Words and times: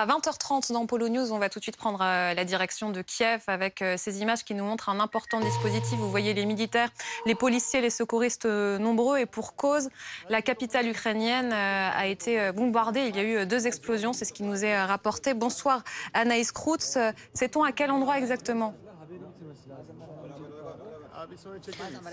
À 0.00 0.06
20h30 0.06 0.72
dans 0.72 0.86
Polo 0.86 1.08
News, 1.08 1.32
on 1.32 1.38
va 1.38 1.48
tout 1.48 1.58
de 1.58 1.64
suite 1.64 1.76
prendre 1.76 1.98
euh, 2.00 2.32
la 2.32 2.44
direction 2.44 2.90
de 2.90 3.02
Kiev 3.02 3.42
avec 3.48 3.82
euh, 3.82 3.96
ces 3.96 4.22
images 4.22 4.44
qui 4.44 4.54
nous 4.54 4.62
montrent 4.62 4.90
un 4.90 5.00
important 5.00 5.40
dispositif. 5.40 5.98
Vous 5.98 6.08
voyez 6.08 6.34
les 6.34 6.46
militaires, 6.46 6.90
les 7.26 7.34
policiers, 7.34 7.80
les 7.80 7.90
secouristes 7.90 8.44
euh, 8.44 8.78
nombreux 8.78 9.18
et 9.18 9.26
pour 9.26 9.56
cause, 9.56 9.88
la 10.28 10.40
capitale 10.40 10.86
ukrainienne 10.86 11.52
a 11.52 12.06
été 12.06 12.52
bombardée. 12.52 13.08
Il 13.08 13.16
y 13.16 13.18
a 13.18 13.24
eu 13.24 13.44
deux 13.44 13.66
explosions, 13.66 14.12
c'est 14.12 14.24
ce 14.24 14.32
qui 14.32 14.44
nous 14.44 14.64
est 14.64 14.80
rapporté. 14.84 15.34
Bonsoir 15.34 15.82
Anaïs 16.14 16.52
Kroutz. 16.52 16.96
Sait-on 17.34 17.64
à 17.64 17.72
quel 17.72 17.90
endroit 17.90 18.18
exactement? 18.18 18.74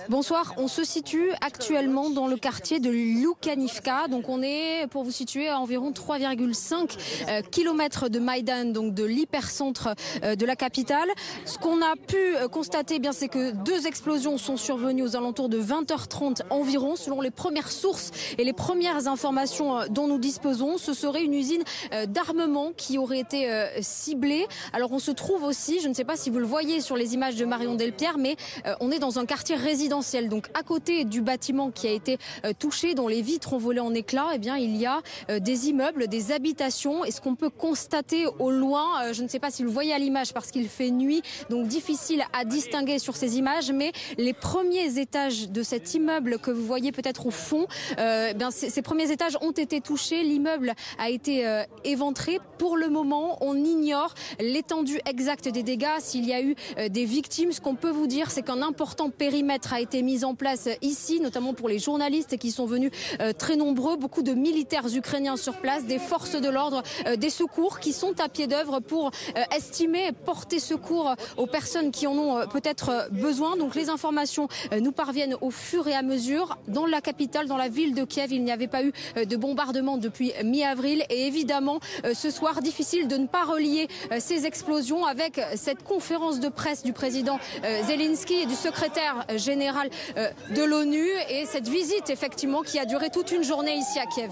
Bonsoir, 0.10 0.54
on 0.58 0.68
se 0.68 0.84
situe 0.84 1.32
actuellement 1.42 2.10
dans 2.10 2.28
le 2.28 2.38
quartier 2.38 2.80
de 2.80 2.90
Lukanivka. 2.90 4.08
Donc 4.08 4.30
on 4.30 4.42
est, 4.42 4.88
pour 4.90 5.04
vous 5.04 5.12
situer, 5.12 5.48
à 5.48 5.60
environ 5.60 5.92
3,5 5.92 6.98
euh, 7.28 7.42
km 7.52 8.10
de 8.10 8.20
Maïdan, 8.20 8.72
donc 8.72 8.94
de 8.94 9.04
l'hypercentre 9.04 9.90
euh, 10.24 10.36
de 10.36 10.46
la 10.46 10.56
capitale. 10.56 11.08
Ce 11.46 11.58
qu'on 11.58 11.82
a 11.82 11.96
pu 11.96 12.18
euh, 12.18 12.48
constater, 12.48 13.00
bien, 13.00 13.12
c'est 13.12 13.28
que 13.28 13.52
deux 13.52 13.86
explosions 13.86 14.38
sont 14.38 14.58
survenues 14.58 15.04
aux 15.04 15.16
alentours 15.16 15.50
de 15.50 15.62
20h30 15.62 16.42
environ, 16.50 16.96
selon 16.96 17.22
les 17.22 17.32
premières 17.32 17.72
sources 17.72 18.12
et 18.38 18.44
les 18.44 18.54
premières 18.54 19.08
informations 19.08 19.88
dont 19.90 20.08
nous 20.08 20.20
disposons. 20.20 20.78
Ce 20.78 20.94
serait 20.94 21.24
une 21.24 21.34
usine 21.34 21.64
d'armement 22.08 22.72
qui 22.76 22.98
aurait 22.98 23.20
été 23.20 23.50
ciblée. 23.82 24.48
Alors 24.74 24.92
on 24.92 25.00
se 25.00 25.12
trouve 25.12 25.44
aussi, 25.44 25.80
je 25.82 25.88
ne 25.88 25.94
sais 25.94 26.04
pas 26.04 26.16
si 26.16 26.30
vous 26.30 26.40
le 26.40 26.46
voyez 26.46 26.82
sur 26.82 26.96
les 26.96 27.14
images 27.14 27.36
de 27.36 27.46
Marion 27.46 27.76
Delpierre, 27.76 28.18
mais 28.18 28.36
on 28.80 28.92
est 28.92 28.95
dans 29.00 29.20
un 29.20 29.26
quartier 29.26 29.56
résidentiel. 29.56 30.30
Donc 30.30 30.48
à 30.54 30.64
côté 30.64 31.06
du 31.06 31.22
bâtiment 31.22 31.72
qui 31.72 31.88
a 31.88 31.92
été 31.92 32.18
euh, 32.46 32.54
touché, 32.58 32.94
dont 32.94 33.08
les 33.08 33.22
vitres 33.22 33.54
ont 33.54 33.58
volé 33.58 33.80
en 33.80 33.94
éclats, 33.94 34.30
eh 34.34 34.38
bien 34.38 34.58
il 34.58 34.76
y 34.78 34.86
a 34.86 35.02
euh, 35.30 35.40
des 35.40 35.70
immeubles, 35.70 36.08
des 36.08 36.32
habitations. 36.32 37.06
Et 37.06 37.12
ce 37.12 37.22
qu'on 37.22 37.36
peut 37.36 37.50
constater 37.50 38.26
au 38.40 38.52
loin, 38.52 39.04
euh, 39.04 39.14
je 39.14 39.24
ne 39.24 39.28
sais 39.28 39.40
pas 39.40 39.52
si 39.52 39.64
vous 39.64 39.70
le 39.70 39.74
voyez 39.74 39.94
à 39.94 40.00
l'image 40.00 40.34
parce 40.34 40.52
qu'il 40.52 40.68
fait 40.68 40.92
nuit, 40.92 41.22
donc 41.50 41.68
difficile 41.68 42.24
à 42.34 42.46
distinguer 42.46 43.00
sur 43.00 43.16
ces 43.16 43.38
images, 43.38 43.72
mais 43.72 43.92
les 44.18 44.34
premiers 44.34 45.00
étages 45.00 45.50
de 45.50 45.64
cet 45.64 45.94
immeuble 45.94 46.40
que 46.40 46.52
vous 46.52 46.66
voyez 46.66 46.92
peut-être 46.92 47.26
au 47.26 47.32
fond, 47.32 47.68
eh 47.98 48.34
bien 48.34 48.52
ces, 48.52 48.82
premiers 48.82 49.12
étages 49.12 49.38
ont 49.42 49.52
été 49.52 49.82
touchés. 49.82 50.24
L'immeuble 50.24 50.74
a 51.00 51.10
été 51.10 51.64
éventré. 51.84 52.40
Pour 52.58 52.78
le 52.78 52.90
moment, 52.90 53.38
on 53.42 53.56
ignore 53.56 54.14
l'étendue 54.40 55.00
exacte 55.06 55.48
des 55.48 55.64
dégâts, 55.64 56.00
s'il 56.00 56.26
y 56.26 56.34
a 56.34 56.42
eu 56.42 56.56
des 56.90 57.06
victimes. 57.06 57.52
Ce 57.52 57.62
qu'on 57.62 57.76
peut 57.76 57.92
vous 57.92 58.08
dire, 58.08 58.32
c'est 58.32 58.42
qu'un 58.42 58.62
important 58.62 58.85
important 58.86 59.10
périmètre 59.10 59.74
a 59.74 59.82
été 59.82 60.04
mis 60.04 60.24
en 60.24 60.36
place 60.36 60.70
ici, 60.84 61.20
notamment 61.20 61.56
pour 61.56 61.68
les 61.68 61.80
journalistes 61.80 62.38
qui 62.38 62.52
sont 62.52 62.68
venus 62.68 62.92
euh, 63.20 63.34
très 63.34 63.56
nombreux, 63.56 63.98
beaucoup 63.98 64.22
de 64.22 64.36
militaires 64.36 64.86
ukrainiens 64.96 65.38
sur 65.38 65.58
place, 65.58 65.86
des 65.86 65.98
forces 65.98 66.40
de 66.40 66.48
l'ordre, 66.48 66.84
euh, 67.08 67.16
des 67.16 67.32
secours 67.32 67.80
qui 67.80 67.94
sont 67.94 68.14
à 68.20 68.30
pied 68.30 68.46
d'œuvre 68.46 68.82
pour 68.82 69.08
euh, 69.08 69.42
estimer, 69.58 70.12
porter 70.12 70.60
secours 70.60 71.16
aux 71.36 71.48
personnes 71.48 71.90
qui 71.90 72.06
en 72.06 72.16
ont 72.16 72.48
peut-être 72.48 73.10
besoin. 73.10 73.58
Donc 73.58 73.74
les 73.74 73.90
informations 73.90 74.50
nous 74.80 74.92
parviennent 74.92 75.36
au 75.42 75.50
fur 75.50 75.88
et 75.88 75.96
à 75.96 76.04
mesure. 76.04 76.56
Dans 76.68 76.86
la 76.86 77.02
capitale, 77.02 77.48
dans 77.48 77.58
la 77.58 77.70
ville 77.70 77.96
de 77.96 78.04
Kiev, 78.04 78.32
il 78.32 78.44
n'y 78.44 78.52
avait 78.52 78.68
pas 78.68 78.84
eu 78.84 78.94
de 79.16 79.36
bombardement 79.36 79.98
depuis 79.98 80.32
mi-avril 80.44 81.04
et 81.10 81.26
évidemment 81.26 81.80
ce 82.14 82.30
soir 82.30 82.62
difficile 82.62 83.08
de 83.08 83.18
ne 83.18 83.26
pas 83.26 83.46
relier 83.46 83.88
ces 84.20 84.46
explosions 84.46 85.06
avec 85.06 85.42
cette 85.56 85.82
conférence 85.84 86.40
de 86.40 86.50
presse 86.50 86.84
du 86.84 86.94
président 86.94 87.40
Zelensky 87.88 88.36
et 88.36 88.46
du 88.46 88.54
secrétaire 88.54 88.75
secrétaire 88.76 89.26
général 89.38 89.90
euh, 90.18 90.30
de 90.50 90.62
l'ONU 90.62 91.08
et 91.30 91.46
cette 91.46 91.70
visite 91.70 92.10
effectivement 92.10 92.62
qui 92.62 92.78
a 92.78 92.86
duré 92.86 93.10
toute 93.10 93.32
une 93.32 93.44
journée 93.44 93.74
ici 93.74 94.00
à 94.00 94.06
Kiev. 94.06 94.32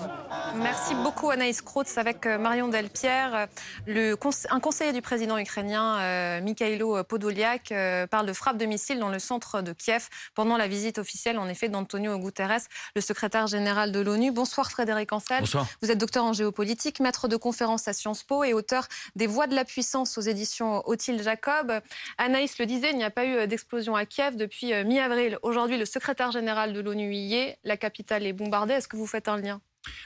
Merci 0.56 0.96
beaucoup 0.96 1.30
Anaïs 1.30 1.62
Krautz 1.62 1.98
avec 1.98 2.26
euh, 2.26 2.38
Marion 2.38 2.68
Delpierre. 2.68 3.36
Euh, 3.36 3.46
le, 3.88 4.18
un 4.50 4.60
conseiller 4.60 4.92
du 4.92 5.02
président 5.02 5.38
ukrainien 5.38 6.42
Mikhailo 6.42 7.04
Podoliak 7.04 7.74
parle 8.10 8.26
de 8.26 8.34
frappe 8.34 8.58
de 8.58 8.66
missiles 8.66 9.00
dans 9.00 9.10
le 9.10 9.20
centre 9.20 9.62
de 9.62 9.72
Kiev 9.72 10.10
pendant 10.36 10.58
la 10.58 10.68
visite 10.68 10.98
officielle 10.98 11.38
en 11.38 11.48
effet 11.48 11.70
d'Antonio 11.70 12.18
Guterres, 12.18 12.68
le 12.96 13.02
secrétaire 13.02 13.48
général 13.48 13.92
de 13.92 14.00
l'ONU. 14.00 14.32
Bonsoir 14.32 14.70
Frédéric 14.72 15.14
Ancel. 15.14 15.42
Bonsoir. 15.42 15.68
Vous 15.82 15.92
êtes 15.92 15.98
docteur 15.98 16.26
en 16.26 16.34
géopolitique, 16.34 17.00
maître 17.00 17.28
de 17.28 17.38
conférence 17.38 17.88
à 17.88 17.94
Sciences 17.94 18.24
Po 18.24 18.44
et 18.44 18.54
auteur 18.54 18.88
des 19.16 19.28
Voix 19.28 19.48
de 19.48 19.56
la 19.56 19.66
puissance 19.66 20.18
aux 20.18 20.22
éditions 20.22 20.82
Othilde 20.88 21.22
Jacob. 21.22 21.80
Anaïs 22.18 22.58
le 22.60 22.66
disait, 22.66 22.92
il 22.92 22.98
n'y 22.98 23.04
a 23.04 23.12
pas 23.12 23.26
eu 23.26 23.48
d'explosion 23.48 23.96
à 23.96 24.06
Kiev 24.06 24.33
depuis 24.38 24.74
euh, 24.74 24.84
mi-avril. 24.84 25.38
Aujourd'hui, 25.42 25.78
le 25.78 25.86
secrétaire 25.86 26.32
général 26.32 26.74
de 26.74 26.80
l'ONU 26.80 27.14
y 27.14 27.36
est. 27.36 27.58
La 27.64 27.78
capitale 27.78 28.26
est 28.26 28.34
bombardée. 28.34 28.74
Est-ce 28.74 28.88
que 28.88 28.98
vous 28.98 29.08
faites 29.08 29.28
un 29.28 29.38
lien? 29.38 29.62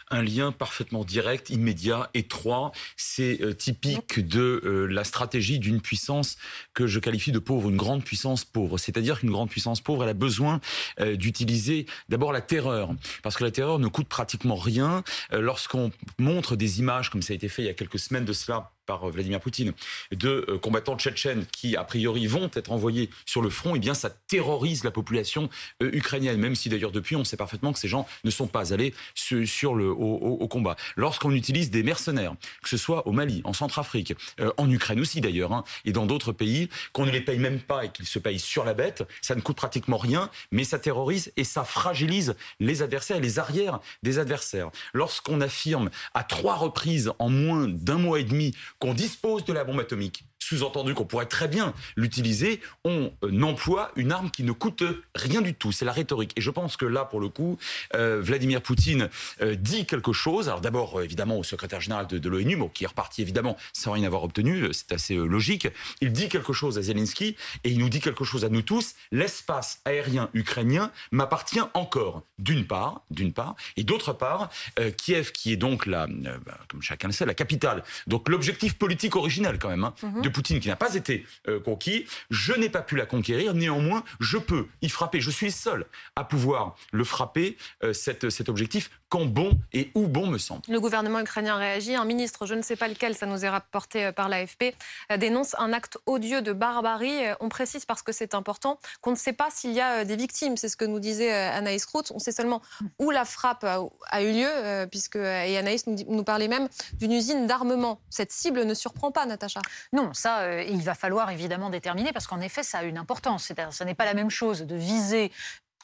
Un 0.09 0.23
lien 0.23 0.51
parfaitement 0.51 1.03
direct, 1.03 1.49
immédiat, 1.49 2.09
étroit. 2.13 2.71
C'est 2.95 3.41
euh, 3.41 3.53
typique 3.53 4.19
de 4.27 4.61
euh, 4.63 4.85
la 4.87 5.03
stratégie 5.03 5.59
d'une 5.59 5.81
puissance 5.81 6.37
que 6.73 6.87
je 6.87 6.99
qualifie 6.99 7.31
de 7.31 7.39
pauvre, 7.39 7.69
une 7.69 7.77
grande 7.77 8.03
puissance 8.03 8.43
pauvre. 8.43 8.77
C'est-à-dire 8.77 9.19
qu'une 9.19 9.31
grande 9.31 9.49
puissance 9.49 9.81
pauvre, 9.81 10.03
elle 10.03 10.09
a 10.09 10.13
besoin 10.13 10.59
d'utiliser 10.99 11.85
d'abord 12.09 12.31
la 12.31 12.41
terreur, 12.41 12.89
parce 13.21 13.35
que 13.35 13.43
la 13.43 13.51
terreur 13.51 13.77
ne 13.79 13.87
coûte 13.87 14.07
pratiquement 14.07 14.55
rien. 14.55 15.03
Lorsqu'on 15.31 15.91
montre 16.17 16.55
des 16.55 16.79
images, 16.79 17.09
comme 17.11 17.21
ça 17.21 17.33
a 17.33 17.35
été 17.35 17.49
fait 17.49 17.61
il 17.61 17.65
y 17.65 17.69
a 17.69 17.73
quelques 17.73 17.99
semaines 17.99 18.25
de 18.25 18.33
cela, 18.33 18.71
par 18.87 19.07
euh, 19.07 19.11
Vladimir 19.11 19.39
Poutine 19.39 19.73
de 20.11 20.45
euh, 20.49 20.57
combattants 20.57 20.97
tchétchènes 20.97 21.45
qui, 21.51 21.75
a 21.75 21.83
priori, 21.83 22.25
vont 22.25 22.49
être 22.55 22.71
envoyés 22.71 23.11
sur 23.27 23.43
le 23.43 23.51
front, 23.51 23.75
eh 23.75 23.79
bien, 23.79 23.93
ça 23.93 24.09
terrorise 24.09 24.83
la 24.83 24.89
population 24.89 25.49
euh, 25.83 25.91
ukrainienne, 25.93 26.39
même 26.39 26.55
si 26.55 26.69
d'ailleurs 26.69 26.91
depuis, 26.91 27.15
on 27.15 27.23
sait 27.23 27.37
parfaitement 27.37 27.73
que 27.73 27.79
ces 27.79 27.87
gens 27.87 28.07
ne 28.23 28.31
sont 28.31 28.47
pas 28.47 28.73
allés 28.73 28.95
sur, 29.13 29.75
le, 29.75 29.89
au, 29.89 30.47
combat. 30.47 30.77
Lorsqu'on 30.95 31.31
utilise 31.31 31.69
des 31.69 31.83
mercenaires, 31.83 32.33
que 32.63 32.69
ce 32.69 32.77
soit 32.77 33.05
au 33.05 33.11
Mali, 33.11 33.41
en 33.43 33.51
Centrafrique, 33.51 34.13
en 34.55 34.71
Ukraine 34.71 35.01
aussi 35.01 35.19
d'ailleurs, 35.19 35.51
hein, 35.51 35.65
et 35.83 35.91
dans 35.91 36.05
d'autres 36.05 36.31
pays, 36.31 36.69
qu'on 36.93 37.05
ne 37.05 37.11
les 37.11 37.19
paye 37.19 37.37
même 37.37 37.59
pas 37.59 37.83
et 37.83 37.89
qu'ils 37.89 38.05
se 38.07 38.17
payent 38.17 38.39
sur 38.39 38.63
la 38.63 38.73
bête, 38.73 39.03
ça 39.21 39.35
ne 39.35 39.41
coûte 39.41 39.57
pratiquement 39.57 39.97
rien, 39.97 40.29
mais 40.51 40.63
ça 40.63 40.79
terrorise 40.79 41.33
et 41.35 41.43
ça 41.43 41.65
fragilise 41.65 42.35
les 42.61 42.81
adversaires, 42.81 43.19
les 43.19 43.39
arrières 43.39 43.79
des 44.03 44.19
adversaires. 44.19 44.69
Lorsqu'on 44.93 45.41
affirme 45.41 45.89
à 46.13 46.23
trois 46.23 46.55
reprises 46.55 47.11
en 47.19 47.29
moins 47.29 47.67
d'un 47.67 47.97
mois 47.97 48.19
et 48.19 48.23
demi 48.23 48.55
qu'on 48.79 48.93
dispose 48.93 49.45
de 49.45 49.53
la 49.53 49.63
bombe 49.63 49.79
atomique, 49.79 50.23
sous-entendu 50.47 50.93
qu'on 50.93 51.05
pourrait 51.05 51.25
très 51.25 51.47
bien 51.47 51.73
l'utiliser, 51.95 52.61
on 52.85 53.11
euh, 53.23 53.41
emploie 53.41 53.91
une 53.95 54.11
arme 54.11 54.31
qui 54.31 54.43
ne 54.43 54.53
coûte 54.53 54.83
rien 55.13 55.41
du 55.41 55.53
tout. 55.53 55.71
C'est 55.71 55.85
la 55.85 55.91
rhétorique. 55.91 56.31
Et 56.37 56.41
je 56.41 56.49
pense 56.51 56.77
que 56.77 56.85
là, 56.85 57.03
pour 57.03 57.19
le 57.19 57.27
coup, 57.27 57.57
euh, 57.95 58.21
Vladimir 58.21 58.61
Poutine 58.61 59.09
euh, 59.41 59.55
dit 59.55 59.85
quelque 59.85 60.13
chose. 60.13 60.47
Alors 60.47 60.61
d'abord, 60.61 61.01
évidemment, 61.01 61.37
au 61.37 61.43
secrétaire 61.43 61.81
général 61.81 62.07
de, 62.07 62.29
l'ONU, 62.29 62.57
qui 62.73 62.85
est 62.85 62.87
reparti 62.87 63.21
évidemment 63.21 63.57
sans 63.73 63.91
rien 63.91 64.05
avoir 64.05 64.23
obtenu, 64.23 64.69
c'est 64.71 64.91
assez 64.93 65.15
logique. 65.15 65.67
Il 66.01 66.11
dit 66.11 66.29
quelque 66.29 66.53
chose 66.53 66.77
à 66.77 66.81
Zelensky 66.81 67.35
et 67.63 67.69
il 67.69 67.77
nous 67.77 67.89
dit 67.89 67.99
quelque 67.99 68.23
chose 68.23 68.45
à 68.45 68.49
nous 68.49 68.61
tous. 68.61 68.95
L'espace 69.11 69.81
aérien 69.85 70.29
ukrainien 70.33 70.91
m'appartient 71.11 71.61
encore, 71.73 72.23
d'une 72.39 72.65
part, 72.65 73.01
d'une 73.11 73.33
part, 73.33 73.55
et 73.75 73.83
d'autre 73.83 74.13
part, 74.13 74.49
Kiev, 74.97 75.31
qui 75.31 75.51
est 75.51 75.57
donc 75.57 75.85
la, 75.85 76.07
bah, 76.07 76.57
comme 76.67 76.81
chacun 76.81 77.07
le 77.09 77.13
sait, 77.13 77.25
la 77.25 77.33
capitale. 77.33 77.83
Donc 78.07 78.29
l'objectif 78.29 78.77
politique 78.77 79.15
originel 79.15 79.59
quand 79.59 79.69
même 79.69 79.83
hein, 79.83 79.93
de 80.21 80.29
Poutine 80.37 80.59
qui 80.59 80.67
n'a 80.67 80.75
pas 80.75 80.93
été 80.93 81.25
euh, 81.47 81.59
conquis. 81.59 82.05
Je 82.29 82.53
n'ai 82.53 82.69
pas 82.69 82.83
pu 82.83 82.95
la 82.95 83.07
conquérir. 83.07 83.55
Néanmoins, 83.55 84.03
je 84.19 84.37
peux 84.37 84.67
y 84.83 84.89
frapper. 84.89 85.19
Je 85.19 85.31
suis 85.31 85.51
seul 85.51 85.87
à 86.15 86.23
pouvoir 86.23 86.75
le 86.91 87.03
frapper, 87.03 87.57
euh, 87.83 87.91
cet 87.91 88.47
objectif, 88.47 88.91
quand 89.09 89.25
bon 89.25 89.59
et 89.73 89.89
où 89.95 90.07
bon 90.07 90.27
me 90.27 90.37
semble. 90.37 90.61
Le 90.69 90.79
gouvernement 90.79 91.19
ukrainien 91.19 91.55
réagit. 91.55 91.95
Un 91.95 92.05
ministre, 92.05 92.45
je 92.45 92.53
ne 92.53 92.61
sais 92.61 92.75
pas 92.75 92.87
lequel, 92.87 93.15
ça 93.15 93.25
nous 93.25 93.45
est 93.45 93.49
rapporté 93.49 94.05
euh, 94.05 94.11
par 94.11 94.29
l'AFP, 94.29 94.75
dénonce 95.17 95.55
un 95.57 95.73
acte 95.73 95.97
odieux 96.05 96.43
de 96.43 96.53
barbarie. 96.53 97.17
On 97.39 97.49
précise 97.49 97.85
parce 97.85 98.03
que 98.03 98.11
c'est 98.11 98.35
important 98.35 98.79
qu'on 99.01 99.11
ne 99.11 99.15
sait 99.15 99.33
pas 99.33 99.47
s'il 99.49 99.71
y 99.71 99.81
a 99.81 100.05
des 100.05 100.17
victimes. 100.17 100.55
C'est 100.55 100.69
ce 100.69 100.77
que 100.77 100.85
nous 100.85 100.99
disait 100.99 101.31
Anaïs 101.31 101.87
Krout. 101.87 102.11
On 102.13 102.19
sait 102.19 102.31
seulement 102.31 102.61
où 102.99 103.09
la 103.09 103.25
frappe 103.25 103.63
a 103.63 104.21
eu 104.21 104.33
lieu, 104.33 104.85
puisque 104.91 105.15
et 105.15 105.57
Anaïs 105.57 105.87
nous, 105.87 105.97
nous 106.07 106.23
parlait 106.23 106.47
même 106.47 106.67
d'une 106.93 107.13
usine 107.13 107.47
d'armement. 107.47 107.99
Cette 108.11 108.31
cible 108.31 108.65
ne 108.65 108.75
surprend 108.75 109.11
pas, 109.11 109.25
Natacha. 109.25 109.61
Non, 109.93 110.13
ça 110.13 110.26
euh, 110.27 110.63
il 110.63 110.81
va 110.81 110.95
falloir 110.95 111.29
évidemment 111.31 111.69
déterminer 111.69 112.11
parce 112.11 112.27
qu'en 112.27 112.41
effet, 112.41 112.63
ça 112.63 112.79
a 112.79 112.83
une 112.83 112.97
importance. 112.97 113.51
Ce 113.71 113.83
n'est 113.83 113.95
pas 113.95 114.05
la 114.05 114.13
même 114.13 114.29
chose 114.29 114.61
de 114.61 114.75
viser 114.75 115.31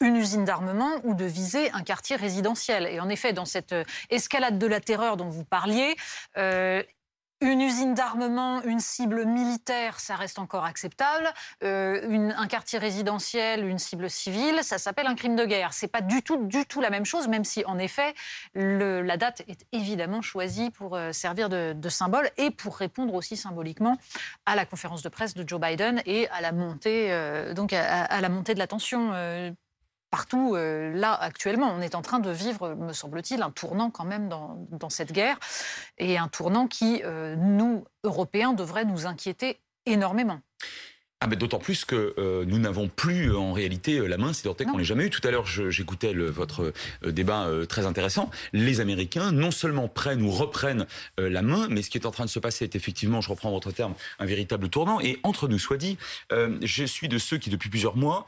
une 0.02 0.16
usine 0.16 0.46
d'armement 0.46 1.00
ou 1.04 1.14
de 1.14 1.26
viser 1.26 1.72
un 1.72 1.84
quartier 1.84 2.16
résidentiel. 2.16 2.88
Et 2.88 3.00
en 3.00 3.10
effet, 3.10 3.34
dans 3.34 3.46
cette 3.46 3.74
euh, 3.74 3.84
escalade 4.10 4.58
de 4.58 4.68
la 4.68 4.80
terreur 4.80 5.18
dont 5.18 5.30
vous 5.30 5.46
parliez, 5.46 5.96
euh, 6.38 6.84
une 7.44 7.62
usine 7.62 7.94
d'armement, 7.94 8.64
une 8.64 8.80
cible 8.80 9.26
militaire, 9.26 10.00
ça 10.00 10.16
reste 10.16 10.40
encore 10.40 10.66
acceptable. 10.66 11.30
Euh, 11.64 12.32
un 12.36 12.48
quartier 12.48 12.80
résidentiel, 12.80 13.66
une 13.68 13.80
cible 13.80 14.10
civile, 14.10 14.60
ça 14.64 14.78
s'appelle 14.78 15.08
un 15.08 15.16
crime 15.16 15.36
de 15.36 15.46
guerre. 15.46 15.74
C'est 15.74 15.88
pas 15.88 16.02
du 16.02 16.22
tout, 16.24 16.48
du 16.48 16.66
tout 16.66 16.80
la 16.80 16.90
même 16.90 17.06
chose, 17.06 17.28
même 17.28 17.44
si 17.44 17.66
en 17.66 17.78
effet 17.78 18.14
la 18.56 19.18
date 19.18 19.44
est 19.48 19.66
évidemment 19.72 20.22
choisie 20.22 20.72
pour 20.72 20.96
euh, 20.96 21.12
servir 21.12 21.50
de, 21.50 21.90
symbole 21.90 22.30
et 22.38 22.50
pour 22.50 22.78
répondre 22.78 23.14
aussi 23.14 23.38
symboliquement 23.38 23.98
à 24.46 24.56
la 24.56 24.66
conférence 24.66 25.04
de 25.04 25.10
presse 25.10 25.34
de 25.34 25.48
Joe 25.48 25.60
Biden 25.60 26.02
et 26.06 26.28
à 26.30 26.42
la 26.42 26.52
montée, 26.52 27.12
euh, 27.12 27.54
donc 27.54 27.74
à, 27.74 28.22
la 28.22 28.30
montée 28.30 28.54
de 28.54 28.60
la 28.60 28.68
tension 28.68 29.12
partout 30.14 30.56
là 30.56 31.14
actuellement. 31.14 31.74
On 31.76 31.82
est 31.82 31.96
en 31.96 32.04
train 32.04 32.20
de 32.20 32.30
vivre, 32.30 32.76
me 32.76 32.94
semble-t-il, 32.94 33.42
un 33.42 33.50
tournant 33.50 33.90
quand 33.90 34.06
même 34.06 34.30
dans, 34.30 34.90
cette 34.90 35.12
guerre 35.12 35.40
et 35.98 36.20
un 36.20 36.28
tournant 36.28 36.68
qui, 36.68 37.02
nous, 37.38 37.84
Européens, 38.04 38.54
devrait 38.54 38.86
nous 38.86 39.08
inquiéter 39.08 39.60
énormément. 39.88 40.40
Ah 41.26 41.28
D'autant 41.28 41.58
plus 41.58 41.86
que 41.86 42.14
euh, 42.18 42.44
nous 42.46 42.60
n'avons 42.60 42.90
plus 42.90 43.32
euh, 43.32 43.38
en 43.38 43.54
réalité 43.54 43.98
euh, 43.98 44.08
la 44.08 44.18
main, 44.18 44.34
si 44.34 44.44
tant 44.44 44.58
est 44.60 44.66
qu'on 44.66 44.78
l'ait 44.78 44.84
jamais 44.84 45.06
eu. 45.06 45.10
Tout 45.10 45.26
à 45.26 45.32
l'heure, 45.32 45.46
j'écoutais 45.46 46.14
votre 46.14 46.74
débat 47.06 47.48
très 47.70 47.86
intéressant. 47.86 48.30
Les 48.52 48.82
Américains, 48.82 49.32
non 49.32 49.52
seulement 49.52 49.88
prennent 49.88 50.22
ou 50.22 50.32
reprennent 50.32 50.86
la 51.18 51.42
main, 51.42 51.68
mais 51.70 51.82
ce 51.82 51.90
qui 51.90 51.98
est 51.98 52.06
en 52.06 52.12
train 52.12 52.26
de 52.26 52.30
se 52.30 52.40
passer 52.40 52.66
est 52.66 52.76
effectivement, 52.76 53.22
je 53.22 53.30
reprends 53.30 53.52
votre 53.52 53.72
terme, 53.72 53.94
un 54.20 54.26
véritable 54.26 54.70
tournant. 54.70 55.00
Et 55.00 55.20
entre 55.24 55.48
nous 55.48 55.60
soit 55.60 55.78
dit, 55.78 55.98
je 56.32 56.84
suis 56.84 57.08
de 57.08 57.18
ceux 57.18 57.38
qui, 57.38 57.50
depuis 57.50 57.70
plusieurs 57.70 57.96
mois, 57.96 58.26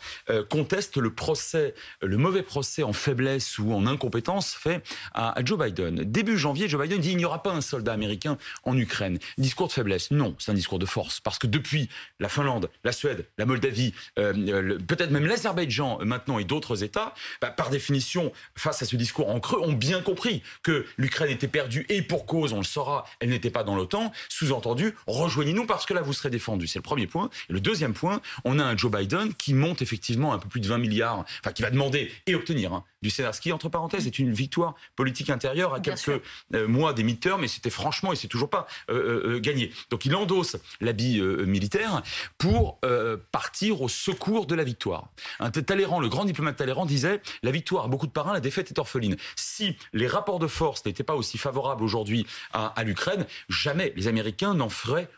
contestent 0.50 0.98
le 0.98 1.14
procès, 1.14 1.74
le 2.02 2.18
mauvais 2.18 2.44
procès 2.44 2.84
en 2.84 2.94
faiblesse 2.94 3.60
ou 3.60 3.74
en 3.74 3.88
incompétence 3.88 4.54
fait 4.54 4.84
à, 5.14 5.38
à 5.38 5.44
Joe 5.44 5.60
Biden. 5.60 6.04
Début 6.04 6.38
janvier, 6.38 6.70
Joe 6.70 6.82
Biden 6.82 7.00
dit 7.00 7.12
il 7.12 7.18
n'y 7.18 7.26
aura 7.26 7.44
pas 7.44 7.52
un 7.52 7.62
soldat 7.62 7.94
américain 7.94 8.38
en 8.64 8.78
Ukraine. 8.78 9.20
Discours 9.38 9.68
de 9.68 9.74
faiblesse. 9.74 10.12
Non, 10.12 10.36
c'est 10.40 10.52
un 10.52 10.56
discours 10.56 10.80
de 10.80 10.86
force. 10.86 11.20
Parce 11.20 11.40
que 11.40 11.48
depuis 11.48 11.90
la 12.20 12.30
Finlande, 12.30 12.70
la 12.86 12.92
Suède, 12.92 13.28
la 13.38 13.46
Moldavie, 13.46 13.94
euh, 14.18 14.78
peut-être 14.88 15.12
même 15.12 15.26
l'Azerbaïdjan 15.26 16.00
euh, 16.00 16.06
maintenant 16.06 16.40
et 16.40 16.46
d'autres 16.46 16.84
États, 16.84 17.14
bah, 17.42 17.50
par 17.50 17.70
définition, 17.70 18.32
face 18.56 18.82
à 18.82 18.86
ce 18.86 18.96
discours 18.96 19.30
en 19.30 19.40
creux, 19.40 19.60
ont 19.60 19.74
bien 19.74 20.02
compris 20.02 20.44
que 20.64 20.86
l'Ukraine 20.98 21.32
était 21.32 21.48
perdue 21.48 21.86
et 21.90 22.02
pour 22.02 22.26
cause, 22.26 22.54
on 22.54 22.60
le 22.60 22.64
saura, 22.64 23.06
elle 23.20 23.30
n'était 23.30 23.50
pas 23.50 23.64
dans 23.64 23.76
l'OTAN. 23.76 24.14
Sous-entendu, 24.30 24.96
rejoignez-nous 25.08 25.66
parce 25.66 25.86
que 25.86 25.94
là, 25.94 26.02
vous 26.02 26.14
serez 26.14 26.30
défendus. 26.30 26.68
C'est 26.68 26.80
le 26.80 26.84
premier 26.84 27.08
point. 27.08 27.30
Et 27.50 27.54
le 27.54 27.60
deuxième 27.60 27.94
point, 27.94 28.22
on 28.44 28.60
a 28.60 28.64
un 28.64 28.78
Joe 28.78 28.92
Biden 28.92 29.34
qui 29.34 29.54
monte 29.54 29.82
effectivement 29.82 30.34
un 30.34 30.38
peu 30.38 30.48
plus 30.48 30.62
de 30.62 30.68
20 30.68 30.78
milliards, 30.78 31.26
enfin 31.42 31.52
qui 31.52 31.64
va 31.64 31.72
demander 31.72 32.12
et 32.28 32.36
obtenir 32.36 32.74
hein, 32.74 32.84
du 33.06 33.12
Sénat. 33.12 33.34
Ce 33.34 33.42
qui, 33.42 33.52
entre 33.52 33.70
parenthèses, 33.70 34.08
est 34.08 34.20
une 34.20 34.34
victoire 34.34 34.76
politique 34.96 35.30
intérieure 35.30 35.74
à 35.74 35.80
quelques 35.80 36.22
euh, 36.54 36.68
mois 36.68 36.94
des 36.94 37.04
midterms, 37.04 37.42
mais 37.42 37.48
c'était 37.48 37.70
franchement, 37.70 38.12
et 38.12 38.16
c'est 38.16 38.28
toujours 38.28 38.50
pas 38.50 38.68
gagné. 38.90 39.72
Donc 39.90 40.06
il 40.06 40.16
endosse 40.16 40.58
l'habit 40.82 41.22
militaire 41.22 42.02
pour 42.38 42.80
euh, 42.84 43.18
partir 43.32 43.82
au 43.82 43.90
secours 43.90 44.46
de 44.46 44.56
la 44.56 44.64
victoire. 44.64 45.10
Un 45.40 45.52
Talleyrand, 45.52 46.00
le 46.00 46.10
grand 46.10 46.26
diplomate 46.26 46.56
Talleyrand 46.58 46.86
disait 46.86 47.22
la 47.44 47.52
victoire 47.52 47.86
a 47.86 47.88
beaucoup 47.88 48.08
de 48.08 48.12
parrains, 48.12 48.34
la 48.34 48.40
défaite 48.40 48.70
est 48.72 48.80
orpheline. 48.80 49.16
Si 49.36 49.76
les 49.94 50.08
rapports 50.08 50.40
de 50.40 50.48
force 50.48 50.86
n'étaient 50.86 51.04
pas 51.04 51.16
aussi 51.16 51.38
favorables 51.38 51.84
aujourd'hui 51.84 52.26
à, 52.54 52.84
l'Ukraine, 52.84 53.26
jamais 53.50 53.94
les 53.96 54.08
Américains 54.08 54.54
n'en 54.54 54.70
feraient 54.70 55.10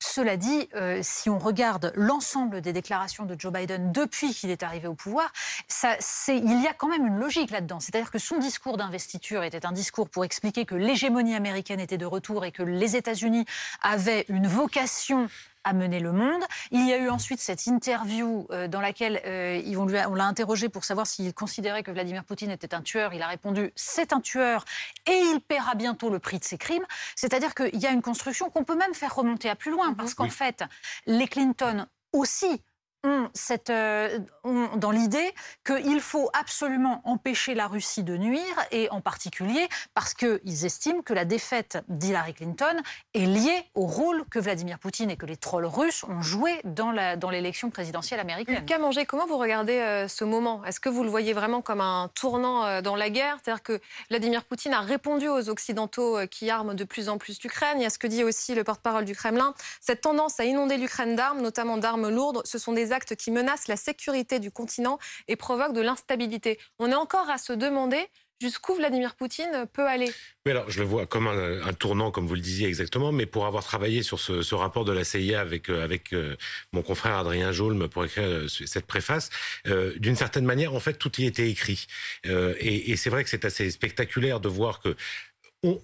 Cela 0.00 0.36
dit, 0.36 0.68
euh, 0.74 0.98
si 1.02 1.30
on 1.30 1.38
regarde 1.38 1.92
l'ensemble 1.94 2.60
des 2.60 2.72
déclarations 2.72 3.24
de 3.24 3.36
Joe 3.38 3.52
Biden 3.52 3.92
depuis 3.92 4.34
qu'il 4.34 4.50
est 4.50 4.64
arrivé 4.64 4.88
au 4.88 4.94
pouvoir, 4.94 5.32
il 6.28 6.62
y 6.62 6.66
a 6.66 6.72
quand 6.72 6.88
même 6.88 7.06
une 7.06 7.18
logique 7.18 7.50
là-dedans. 7.52 7.78
C'est-à-dire 7.78 8.10
que 8.10 8.18
son 8.18 8.38
discours 8.38 8.76
d'investiture 8.76 9.44
était 9.44 9.64
un 9.64 9.70
discours 9.70 10.08
pour 10.08 10.24
expliquer 10.24 10.64
que 10.64 10.74
l'hégémonie 10.74 11.36
américaine 11.36 11.78
était 11.78 11.98
de 11.98 12.06
retour 12.06 12.44
et 12.44 12.50
que 12.50 12.64
les 12.64 12.96
États-Unis 12.96 13.44
avaient 13.80 14.24
une 14.28 14.48
vocation 14.48 15.28
à 15.64 15.72
mener 15.72 16.00
le 16.00 16.12
monde. 16.12 16.42
Il 16.70 16.86
y 16.88 16.92
a 16.92 16.98
eu 16.98 17.08
ensuite 17.08 17.40
cette 17.40 17.66
interview 17.66 18.46
euh, 18.50 18.68
dans 18.68 18.80
laquelle 18.80 19.20
euh, 19.26 19.60
ils 19.64 19.76
vont 19.76 19.86
lui, 19.86 19.98
on 20.08 20.14
l'a 20.14 20.26
interrogé 20.26 20.68
pour 20.68 20.84
savoir 20.84 21.06
s'il 21.06 21.32
considérait 21.34 21.82
que 21.82 21.90
Vladimir 21.90 22.24
Poutine 22.24 22.50
était 22.50 22.74
un 22.74 22.82
tueur. 22.82 23.14
Il 23.14 23.22
a 23.22 23.26
répondu 23.26 23.72
c'est 23.74 24.12
un 24.12 24.20
tueur 24.20 24.64
et 25.06 25.18
il 25.32 25.40
paiera 25.40 25.74
bientôt 25.74 26.10
le 26.10 26.18
prix 26.18 26.38
de 26.38 26.44
ses 26.44 26.58
crimes. 26.58 26.84
C'est-à-dire 27.16 27.54
qu'il 27.54 27.80
y 27.80 27.86
a 27.86 27.90
une 27.90 28.02
construction 28.02 28.50
qu'on 28.50 28.64
peut 28.64 28.76
même 28.76 28.94
faire 28.94 29.14
remonter 29.14 29.48
à 29.48 29.56
plus 29.56 29.70
loin 29.70 29.90
mhm. 29.90 29.96
parce 29.96 30.14
qu'en 30.14 30.30
fait, 30.30 30.64
les 31.06 31.26
Clinton 31.26 31.86
aussi 32.12 32.62
cette, 33.32 33.70
euh, 33.70 34.18
dans 34.76 34.90
l'idée 34.90 35.34
qu'il 35.64 36.00
faut 36.00 36.30
absolument 36.32 37.00
empêcher 37.04 37.54
la 37.54 37.66
Russie 37.66 38.02
de 38.02 38.16
nuire, 38.16 38.42
et 38.70 38.88
en 38.90 39.00
particulier 39.00 39.68
parce 39.94 40.14
qu'ils 40.14 40.64
estiment 40.64 41.02
que 41.02 41.12
la 41.12 41.24
défaite 41.24 41.84
d'Hillary 41.88 42.34
Clinton 42.34 42.76
est 43.14 43.26
liée 43.26 43.64
au 43.74 43.86
rôle 43.86 44.24
que 44.30 44.38
Vladimir 44.38 44.78
Poutine 44.78 45.10
et 45.10 45.16
que 45.16 45.26
les 45.26 45.36
trolls 45.36 45.66
russes 45.66 46.04
ont 46.04 46.22
joué 46.22 46.60
dans 46.64 46.90
l'élection 47.30 47.68
dans 47.68 47.72
présidentielle 47.72 48.20
américaine. 48.20 48.56
Lucas 48.56 48.78
Manger, 48.78 49.06
comment 49.06 49.26
vous 49.26 49.38
regardez 49.38 49.78
euh, 49.78 50.08
ce 50.08 50.24
moment? 50.24 50.64
Est-ce 50.64 50.80
que 50.80 50.88
vous 50.88 51.04
le 51.04 51.10
voyez 51.10 51.32
vraiment 51.32 51.62
comme 51.62 51.80
un 51.80 52.10
tournant 52.14 52.64
euh, 52.64 52.80
dans 52.80 52.96
la 52.96 53.10
guerre? 53.10 53.38
C'est-à-dire 53.42 53.62
que 53.62 53.80
Vladimir 54.10 54.44
Poutine 54.44 54.72
a 54.72 54.80
répondu 54.80 55.28
aux 55.28 55.48
Occidentaux 55.48 56.18
qui 56.30 56.50
arment 56.50 56.74
de 56.74 56.84
plus 56.84 57.08
en 57.08 57.18
plus 57.18 57.42
l'Ukraine. 57.42 57.78
Il 57.80 57.82
y 57.82 57.86
a 57.86 57.90
ce 57.90 57.98
que 57.98 58.06
dit 58.06 58.24
aussi 58.24 58.54
le 58.54 58.64
porte-parole 58.64 59.04
du 59.04 59.14
Kremlin. 59.14 59.54
Cette 59.80 60.00
tendance 60.00 60.40
à 60.40 60.44
inonder 60.44 60.76
l'Ukraine 60.76 61.16
d'armes, 61.16 61.40
notamment 61.40 61.76
d'armes 61.76 62.08
lourdes, 62.08 62.42
ce 62.44 62.58
sont 62.58 62.72
des 62.72 62.92
actes 62.94 63.16
qui 63.16 63.30
menacent 63.30 63.68
la 63.68 63.76
sécurité 63.76 64.38
du 64.38 64.50
continent 64.50 64.98
et 65.28 65.36
provoquent 65.36 65.74
de 65.74 65.82
l'instabilité. 65.82 66.58
On 66.78 66.90
est 66.90 66.94
encore 66.94 67.28
à 67.28 67.38
se 67.38 67.52
demander 67.52 68.08
jusqu'où 68.40 68.74
Vladimir 68.74 69.14
Poutine 69.14 69.66
peut 69.72 69.86
aller. 69.86 70.10
Oui, 70.44 70.52
alors 70.52 70.70
je 70.70 70.80
le 70.80 70.86
vois 70.86 71.06
comme 71.06 71.28
un, 71.28 71.72
tournant, 71.72 72.10
comme 72.10 72.26
vous 72.26 72.34
le 72.34 72.40
disiez 72.40 72.68
exactement, 72.68 73.12
mais 73.12 73.26
pour 73.26 73.46
avoir 73.46 73.64
travaillé 73.64 74.02
sur 74.02 74.18
ce, 74.18 74.54
rapport 74.54 74.84
de 74.84 74.92
la 74.92 75.04
CIA 75.04 75.40
avec, 75.40 75.70
euh, 75.70 75.82
avec 75.82 76.12
euh, 76.12 76.36
mon 76.72 76.82
confrère 76.82 77.16
Adrien 77.16 77.52
Jaulme 77.52 77.88
pour 77.88 78.04
écrire 78.04 78.24
euh, 78.24 78.48
cette 78.48 78.86
préface, 78.86 79.30
d'une 79.96 80.16
certaine 80.16 80.44
manière, 80.44 80.74
en 80.74 80.80
fait, 80.80 80.94
tout 80.94 81.12
y 81.20 81.26
était 81.26 81.48
écrit. 81.48 81.86
et, 82.24 82.90
et 82.90 82.96
c'est 82.96 83.10
vrai 83.10 83.24
que 83.24 83.30
c'est 83.30 83.44
assez 83.44 83.70
spectaculaire 83.70 84.40
de 84.40 84.48
voir 84.48 84.80
que 84.80 84.94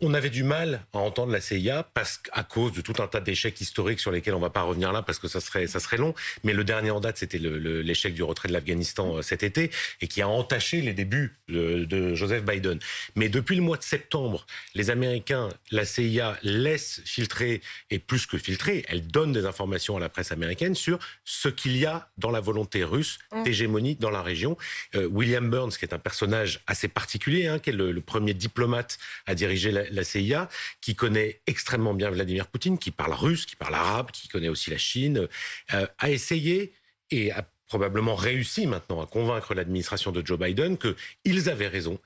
on, 0.01 0.15
avait 0.15 0.31
du 0.31 0.43
mal 0.43 0.83
à 0.93 0.99
entendre 0.99 1.33
la 1.33 1.41
CIA 1.41 1.89
parce 1.95 2.19
qu'à 2.19 2.43
cause 2.43 2.73
de 2.73 2.81
tout 2.81 3.03
un 3.03 3.07
tas 3.07 3.21
d'échecs 3.21 3.61
historiques 3.61 4.01
sur 4.01 4.11
lesquels 4.11 4.35
on 4.35 4.39
ne 4.39 4.43
va 4.43 4.51
pas 4.51 4.63
revenir 4.63 4.93
là 4.93 5.03
parce 5.03 5.19
que 5.19 5.29
ça 5.29 5.41
serait 5.41 5.67
ça 5.67 5.81
serait 5.81 5.97
long. 5.97 6.15
Mais 6.45 6.53
le 6.53 6.65
dernier 6.65 6.91
en 6.91 7.01
date, 7.01 7.17
c'était 7.17 7.39
l'échec 7.39 8.15
du 8.15 8.23
retrait 8.23 8.49
de 8.49 8.53
l'Afghanistan 8.53 9.17
euh, 9.17 9.23
cet 9.23 9.43
été 9.43 9.71
et 10.01 10.09
qui 10.09 10.23
a 10.23 10.29
entaché 10.29 10.83
les 10.83 10.93
débuts 10.93 11.40
de, 11.51 12.15
Joseph 12.15 12.45
Biden. 12.45 12.79
Mais 13.17 13.29
depuis 13.29 13.57
le 13.57 13.63
mois 13.63 13.77
de 13.77 13.83
septembre, 13.83 14.47
les 14.75 14.91
Américains, 14.91 15.49
la 15.71 15.85
CIA 15.85 16.39
laisse 16.43 17.03
filtrer 17.05 17.61
et 17.91 17.99
plus 17.99 18.27
que 18.27 18.39
filtrer, 18.39 18.85
elle 18.89 19.07
donne 19.07 19.33
des 19.33 19.45
informations 19.47 19.97
à 19.97 20.01
la 20.01 20.09
presse 20.09 20.33
américaine 20.33 20.75
sur 20.75 20.99
ce 21.25 21.49
qu'il 21.49 21.77
y 21.77 21.87
a 21.87 22.11
dans 22.19 22.31
la 22.31 22.41
volonté 22.41 22.85
russe 22.85 23.19
mm. 23.33 23.45
d'hégémonie 23.45 23.97
dans 23.97 24.11
la 24.11 24.23
région. 24.23 24.57
Euh, 24.95 25.07
William 25.07 25.49
Burns, 25.51 25.71
qui 25.71 25.85
est 25.85 25.95
un 25.95 25.99
personnage 25.99 26.61
assez 26.67 26.89
particulier, 26.89 27.47
hein, 27.47 27.59
qui 27.59 27.71
est 27.71 27.75
le 27.75 28.01
premier 28.01 28.35
diplomate 28.35 28.99
à 29.27 29.35
diriger 29.35 29.71
la, 29.73 30.05
CIA, 30.05 30.49
qui 30.81 30.95
connaît 30.95 31.41
extrêmement 31.47 31.95
bien 31.95 32.11
Vladimir 32.11 32.47
Poutine, 32.47 32.79
qui 32.79 32.91
parle 32.91 33.13
russe, 33.13 33.47
qui 33.47 33.57
parle 33.57 33.75
arabe, 33.75 34.11
qui 34.11 34.29
connaît 34.29 34.49
aussi 34.49 34.71
la 34.71 34.79
Chine, 34.79 35.29
euh, 35.75 35.87
a 35.99 36.11
essayé 36.11 36.73
et 37.11 37.33
a 37.33 37.47
probablement 37.71 38.17
réussi 38.17 38.67
maintenant 38.67 39.01
à 39.01 39.07
convaincre 39.07 39.55
l'administration 39.55 40.11
de 40.11 40.27
Joe 40.27 40.39
Biden 40.39 40.77
qu'ils 40.77 41.49
avaient 41.49 41.69
raison, 41.69 41.99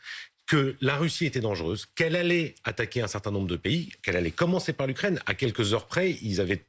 que 0.46 0.76
la 0.82 0.96
Russie 0.96 1.24
était 1.24 1.40
dangereuse, 1.40 1.86
qu'elle 1.96 2.16
allait 2.16 2.54
attaquer 2.64 3.00
un 3.00 3.08
certain 3.08 3.30
nombre 3.30 3.48
de 3.48 3.56
pays, 3.56 3.90
qu'elle 4.02 4.16
allait 4.16 4.30
commencer 4.30 4.74
par 4.74 4.86
l'Ukraine. 4.86 5.20
À 5.24 5.34
quelques 5.34 5.72
heures 5.72 5.86
près, 5.86 6.18
ils 6.20 6.38
avaient 6.40 6.62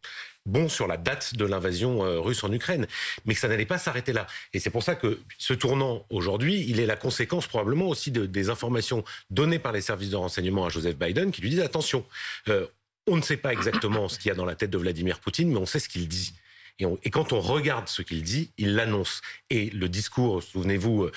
bon 0.46 0.70
sur 0.70 0.88
la 0.88 0.96
date 0.96 1.36
de 1.36 1.44
l'invasion 1.44 2.06
euh, 2.06 2.20
russe 2.22 2.42
en 2.46 2.54
Ukraine, 2.54 2.88
mais 3.26 3.34
que 3.34 3.40
ça 3.40 3.50
n'allait 3.50 3.66
pas 3.66 3.78
s'arrêter 3.78 4.14
là. 4.14 4.28
Et 4.54 4.60
c'est 4.60 4.70
pour 4.70 4.84
ça 4.84 4.96
que 4.96 5.20
ce 5.38 5.54
tournant 5.54 6.06
aujourd'hui, 6.10 6.66
il 6.70 6.80
est 6.80 6.86
la 6.86 6.96
conséquence 6.96 7.48
probablement 7.48 7.88
aussi 7.88 8.12
de, 8.12 8.26
des 8.26 8.50
informations 8.50 9.04
données 9.30 9.60
par 9.60 9.74
les 9.74 9.82
services 9.82 10.12
de 10.12 10.16
renseignement 10.16 10.66
à 10.66 10.70
Joseph 10.70 10.96
Biden 10.96 11.32
qui 11.32 11.42
lui 11.42 11.50
disent 11.50 11.60
attention, 11.60 12.06
euh, 12.48 12.66
on 13.08 13.18
ne 13.18 13.22
sait 13.22 13.38
pas 13.38 13.52
exactement 13.52 14.08
ce 14.08 14.18
qu'il 14.20 14.30
y 14.30 14.32
a 14.32 14.36
dans 14.36 14.46
la 14.46 14.56
tête 14.56 14.70
de 14.70 14.78
Vladimir 14.78 15.20
Poutine, 15.20 15.50
mais 15.52 15.58
on 15.58 15.66
sait 15.66 15.80
ce 15.80 15.90
qu'il 15.90 16.08
dit. 16.08 16.34
Et, 16.80 16.86
et, 17.04 17.10
quand 17.10 17.34
on 17.34 17.40
regarde 17.40 17.88
ce 17.88 18.02
qu'il 18.02 18.24
dit, 18.24 18.52
il 18.58 18.76
l'annonce. 18.76 19.22
Et 19.50 19.70
le 19.70 19.90
discours, 19.90 20.44
souvenez-vous, 20.44 21.10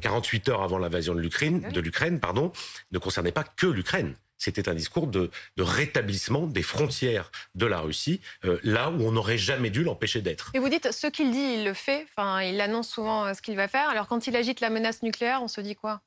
48 0.00 0.48
euh, 0.48 0.52
heures 0.52 0.62
avant 0.62 0.78
l'invasion 0.78 1.14
de 1.14 1.20
l'Ukraine, 1.20 1.68
de 1.70 1.80
l'Ukraine, 1.80 2.20
pardon, 2.20 2.52
ne 2.92 2.98
concernait 2.98 3.32
pas 3.32 3.44
que 3.44 3.66
l'Ukraine 3.66 4.14
c'était 4.36 4.68
un 4.68 4.74
discours 4.74 5.06
de, 5.06 5.30
rétablissement 5.58 6.46
des 6.46 6.62
frontières 6.62 7.30
de 7.54 7.66
la 7.66 7.80
Russie, 7.80 8.20
euh, 8.44 8.58
là 8.62 8.90
où 8.90 9.02
on 9.02 9.12
n'aurait 9.12 9.38
jamais 9.38 9.70
dû 9.70 9.82
l'empêcher 9.84 10.20
d'être. 10.20 10.50
Et 10.54 10.58
vous 10.58 10.68
dites, 10.68 10.92
ce 10.92 11.06
qu'il 11.06 11.30
dit, 11.30 11.54
il 11.58 11.64
le 11.64 11.72
fait, 11.72 12.06
enfin, 12.10 12.42
il 12.42 12.60
annonce 12.60 12.88
souvent 12.88 13.24
euh, 13.24 13.34
ce 13.34 13.40
qu'il 13.40 13.56
va 13.56 13.68
faire. 13.68 13.88
Alors 13.88 14.06
quand 14.06 14.26
il 14.26 14.36
agite 14.36 14.60
la 14.60 14.70
menace 14.70 15.02
nucléaire, 15.02 15.40
on 15.42 15.48
se 15.48 15.60
dit 15.60 15.76
quoi? 15.76 16.00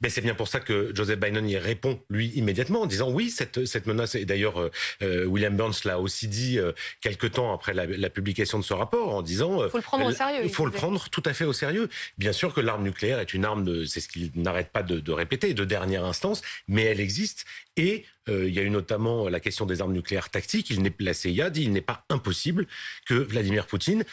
Ben, 0.00 0.10
c'est 0.10 0.20
bien 0.20 0.34
pour 0.34 0.48
ça 0.48 0.60
que 0.60 0.92
Joseph 0.94 1.18
Biden 1.18 1.48
y 1.48 1.56
répond, 1.56 2.00
lui, 2.10 2.28
immédiatement, 2.34 2.82
en 2.82 2.86
disant 2.86 3.10
oui, 3.10 3.30
cette, 3.30 3.64
cette 3.66 3.86
menace, 3.86 4.14
et 4.14 4.24
d'ailleurs, 4.24 4.60
euh, 4.60 4.70
euh, 5.02 5.24
William 5.26 5.56
Burns 5.56 5.74
l'a 5.84 5.98
aussi 5.98 6.28
dit 6.28 6.58
euh, 6.58 6.72
quelque 7.00 7.26
temps 7.26 7.52
après 7.52 7.74
la, 7.74 8.10
publication 8.10 8.58
de 8.58 8.64
ce 8.64 8.74
rapport, 8.74 9.14
en 9.14 9.22
disant... 9.22 9.64
Il 9.64 9.70
faut 9.70 9.78
le 9.78 9.82
prendre 9.82 10.06
au 10.06 10.12
sérieux. 10.12 10.40
Il 10.44 10.52
faut 10.52 10.66
le 10.66 10.72
prendre 10.72 11.08
tout 11.08 11.22
à 11.24 11.32
fait 11.32 11.44
au 11.44 11.52
sérieux. 11.52 11.88
Bien 12.18 12.32
sûr 12.32 12.52
que 12.52 12.60
l'arme 12.60 12.82
nucléaire 12.82 13.20
est 13.20 13.32
une 13.32 13.44
arme, 13.44 13.86
c'est 13.86 14.00
ce 14.00 14.08
qu'il 14.08 14.30
n'arrête 14.34 14.70
pas 14.70 14.82
de, 14.82 15.00
de, 15.00 15.12
répéter, 15.12 15.54
de 15.54 15.64
dernière 15.64 16.04
instance, 16.04 16.42
mais 16.68 16.82
elle 16.82 17.00
existe. 17.00 17.46
Et 17.76 18.04
il 18.28 18.54
y 18.54 18.60
a 18.60 18.62
eu 18.62 18.70
notamment 18.70 19.28
la 19.28 19.40
question 19.40 19.66
des 19.66 19.80
armes 19.80 19.92
nucléaires 19.92 20.30
tactiques. 20.30 20.70
Il 20.70 20.82
n'est, 20.82 20.94
la 21.00 21.12
CIA 21.12 21.50
dit 21.50 21.62
il 21.62 21.72
n'est 21.72 21.80
pas 21.80 22.04
impossible 22.08 22.66
que 23.06 23.14
Vladimir 23.14 23.66
Poutine, 23.66 24.04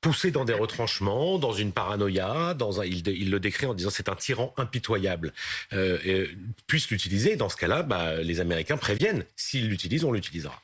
poussé 0.00 0.30
dans 0.30 0.44
des 0.44 0.52
retranchements, 0.52 1.38
dans 1.38 1.52
une 1.52 1.72
paranoïa, 1.72 2.54
dans 2.54 2.80
un, 2.80 2.84
il, 2.84 3.30
le 3.30 3.40
décrit 3.40 3.66
en 3.66 3.74
disant 3.74 3.90
c'est 3.90 4.08
un 4.08 4.14
tyran 4.14 4.54
impitoyable. 4.56 5.32
Euh, 5.72 6.26
puissent 6.66 6.90
l'utiliser. 6.90 7.36
Dans 7.36 7.48
ce 7.48 7.56
cas-là, 7.56 7.82
bah, 7.82 8.22
les 8.22 8.40
Américains 8.40 8.76
préviennent. 8.76 9.24
S'ils 9.34 9.68
l'utilisent, 9.68 10.04
on 10.04 10.12
l'utilisera. 10.12 10.62